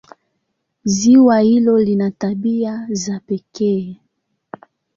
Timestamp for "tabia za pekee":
2.11-3.97